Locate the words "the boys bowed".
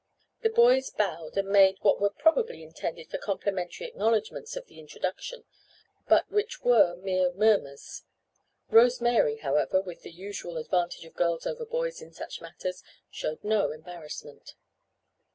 0.41-1.37